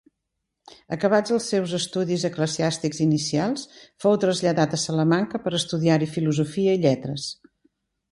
Acabats 0.95 1.33
els 1.33 1.49
seus 1.51 1.73
estudis 1.79 2.23
eclesiàstics 2.29 3.01
inicials, 3.05 3.65
fou 4.05 4.17
traslladat 4.23 4.73
a 4.79 4.81
Salamanca 4.85 5.43
per 5.45 5.53
estudiar-hi 5.59 6.09
filosofia 6.15 6.75
i 6.79 6.81
lletres. 6.87 7.29